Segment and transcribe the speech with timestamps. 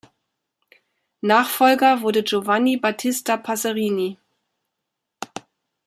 [1.21, 4.17] Nachfolger wurde Giovanni Battista Passerini.